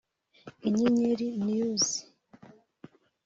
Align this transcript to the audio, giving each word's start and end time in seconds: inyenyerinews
inyenyerinews 0.67 1.89